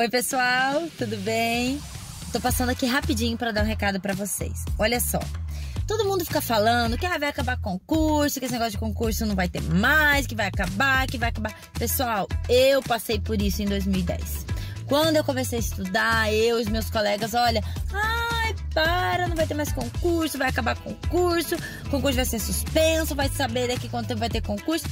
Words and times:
Oi, 0.00 0.08
pessoal, 0.08 0.88
tudo 0.96 1.14
bem? 1.18 1.78
Tô 2.32 2.40
passando 2.40 2.70
aqui 2.70 2.86
rapidinho 2.86 3.36
para 3.36 3.52
dar 3.52 3.62
um 3.62 3.66
recado 3.66 4.00
para 4.00 4.14
vocês. 4.14 4.64
Olha 4.78 4.98
só. 4.98 5.20
Todo 5.86 6.06
mundo 6.06 6.24
fica 6.24 6.40
falando 6.40 6.96
que 6.96 7.04
ah, 7.04 7.18
vai 7.18 7.28
acabar 7.28 7.60
concurso, 7.60 8.40
que 8.40 8.46
esse 8.46 8.54
negócio 8.54 8.72
de 8.72 8.78
concurso 8.78 9.26
não 9.26 9.34
vai 9.34 9.46
ter 9.46 9.60
mais, 9.60 10.26
que 10.26 10.34
vai 10.34 10.46
acabar, 10.46 11.06
que 11.06 11.18
vai 11.18 11.28
acabar. 11.28 11.52
Pessoal, 11.78 12.26
eu 12.48 12.82
passei 12.82 13.20
por 13.20 13.42
isso 13.42 13.60
em 13.60 13.66
2010. 13.66 14.46
Quando 14.86 15.16
eu 15.16 15.22
comecei 15.22 15.58
a 15.58 15.60
estudar, 15.60 16.32
eu 16.32 16.58
e 16.58 16.62
os 16.62 16.68
meus 16.70 16.88
colegas, 16.88 17.34
olha, 17.34 17.62
ai, 17.92 18.54
para, 18.72 19.28
não 19.28 19.36
vai 19.36 19.46
ter 19.46 19.52
mais 19.52 19.70
concurso, 19.70 20.38
vai 20.38 20.48
acabar 20.48 20.76
concurso, 20.76 21.56
concurso 21.90 22.16
vai 22.16 22.24
ser 22.24 22.38
suspenso, 22.38 23.14
vai 23.14 23.28
saber 23.28 23.68
daqui 23.68 23.86
quanto 23.86 24.08
tempo 24.08 24.20
vai 24.20 24.30
ter 24.30 24.40
concurso 24.40 24.86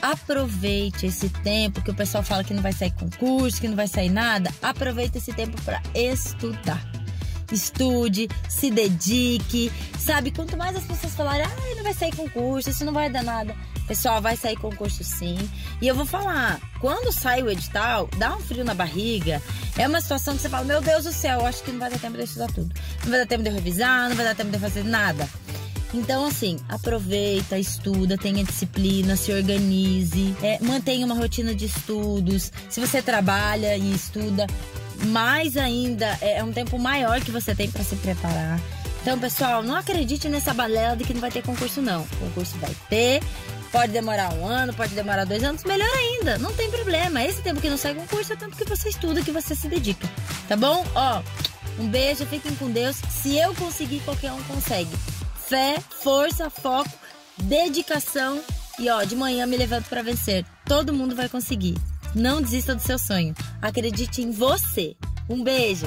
aproveite 0.00 1.06
esse 1.06 1.28
tempo 1.28 1.82
que 1.82 1.90
o 1.90 1.94
pessoal 1.94 2.22
fala 2.22 2.44
que 2.44 2.54
não 2.54 2.62
vai 2.62 2.72
sair 2.72 2.92
concurso, 2.92 3.60
que 3.60 3.68
não 3.68 3.76
vai 3.76 3.88
sair 3.88 4.10
nada. 4.10 4.52
Aproveite 4.62 5.18
esse 5.18 5.32
tempo 5.32 5.60
para 5.62 5.82
estudar. 5.94 6.80
Estude, 7.50 8.28
se 8.48 8.70
dedique, 8.70 9.72
sabe? 9.98 10.30
Quanto 10.30 10.56
mais 10.56 10.76
as 10.76 10.84
pessoas 10.84 11.14
falarem, 11.14 11.46
ah, 11.46 11.74
não 11.76 11.82
vai 11.82 11.94
sair 11.94 12.14
concurso, 12.14 12.68
isso 12.68 12.84
não 12.84 12.92
vai 12.92 13.08
dar 13.08 13.22
nada. 13.22 13.56
Pessoal, 13.86 14.20
vai 14.20 14.36
sair 14.36 14.56
concurso 14.56 15.02
sim. 15.02 15.38
E 15.80 15.88
eu 15.88 15.94
vou 15.94 16.04
falar, 16.04 16.60
quando 16.78 17.10
sai 17.10 17.42
o 17.42 17.50
edital, 17.50 18.06
dá 18.18 18.36
um 18.36 18.40
frio 18.40 18.62
na 18.62 18.74
barriga. 18.74 19.40
É 19.78 19.88
uma 19.88 19.98
situação 20.02 20.36
que 20.36 20.42
você 20.42 20.48
fala, 20.50 20.64
meu 20.64 20.82
Deus 20.82 21.04
do 21.04 21.12
céu, 21.12 21.46
acho 21.46 21.62
que 21.62 21.72
não 21.72 21.78
vai 21.78 21.88
dar 21.90 21.98
tempo 21.98 22.18
de 22.18 22.24
estudar 22.24 22.48
tudo. 22.48 22.74
Não 23.04 23.10
vai 23.10 23.20
dar 23.20 23.26
tempo 23.26 23.42
de 23.42 23.48
revisar, 23.48 24.10
não 24.10 24.16
vai 24.16 24.26
dar 24.26 24.34
tempo 24.34 24.50
de 24.50 24.58
fazer 24.58 24.84
nada. 24.84 25.26
Então, 25.92 26.26
assim, 26.26 26.58
aproveita, 26.68 27.58
estuda, 27.58 28.18
tenha 28.18 28.44
disciplina, 28.44 29.16
se 29.16 29.32
organize, 29.32 30.36
é, 30.42 30.58
mantenha 30.62 31.06
uma 31.06 31.14
rotina 31.14 31.54
de 31.54 31.64
estudos. 31.64 32.52
Se 32.68 32.78
você 32.78 33.00
trabalha 33.00 33.76
e 33.76 33.94
estuda, 33.94 34.46
mais 35.06 35.56
ainda 35.56 36.18
é, 36.20 36.38
é 36.38 36.44
um 36.44 36.52
tempo 36.52 36.78
maior 36.78 37.20
que 37.20 37.30
você 37.30 37.54
tem 37.54 37.70
para 37.70 37.82
se 37.82 37.96
preparar. 37.96 38.60
Então, 39.00 39.18
pessoal, 39.18 39.62
não 39.62 39.76
acredite 39.76 40.28
nessa 40.28 40.52
balela 40.52 40.94
de 40.94 41.04
que 41.04 41.14
não 41.14 41.20
vai 41.20 41.30
ter 41.30 41.42
concurso, 41.42 41.80
não. 41.80 42.02
O 42.02 42.16
concurso 42.16 42.58
vai 42.58 42.74
ter, 42.90 43.22
pode 43.72 43.90
demorar 43.90 44.34
um 44.34 44.46
ano, 44.46 44.74
pode 44.74 44.94
demorar 44.94 45.24
dois 45.24 45.42
anos, 45.42 45.64
melhor 45.64 45.88
ainda, 45.88 46.36
não 46.36 46.52
tem 46.52 46.70
problema. 46.70 47.24
Esse 47.24 47.40
tempo 47.40 47.62
que 47.62 47.70
não 47.70 47.78
sai 47.78 47.94
concurso 47.94 48.32
é 48.32 48.36
o 48.36 48.38
tempo 48.38 48.56
que 48.56 48.64
você 48.64 48.90
estuda, 48.90 49.22
que 49.22 49.30
você 49.30 49.54
se 49.54 49.68
dedica, 49.68 50.06
tá 50.46 50.56
bom? 50.56 50.84
Ó, 50.94 51.22
um 51.78 51.88
beijo, 51.88 52.26
fiquem 52.26 52.54
com 52.56 52.70
Deus. 52.70 52.96
Se 53.08 53.38
eu 53.38 53.54
conseguir, 53.54 54.00
qualquer 54.00 54.32
um 54.32 54.42
consegue 54.42 54.90
fé, 55.48 55.78
força, 55.80 56.50
foco, 56.50 56.90
dedicação 57.38 58.40
e 58.78 58.88
ó, 58.90 59.02
de 59.02 59.16
manhã 59.16 59.46
me 59.46 59.56
levanto 59.56 59.88
para 59.88 60.02
vencer. 60.02 60.44
Todo 60.66 60.92
mundo 60.92 61.16
vai 61.16 61.28
conseguir. 61.28 61.74
Não 62.14 62.42
desista 62.42 62.74
do 62.74 62.82
seu 62.82 62.98
sonho. 62.98 63.34
Acredite 63.60 64.22
em 64.22 64.30
você. 64.30 64.94
Um 65.28 65.42
beijo. 65.42 65.86